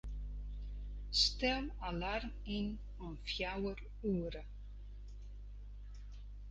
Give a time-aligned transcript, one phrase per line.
[1.21, 2.67] Stel alarm yn
[3.05, 3.79] om fjouwer
[4.13, 4.43] oere.